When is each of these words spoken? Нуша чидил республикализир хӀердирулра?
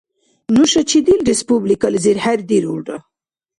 Нуша 0.53 0.81
чидил 0.89 1.19
республикализир 1.29 2.17
хӀердирулра? 2.23 2.97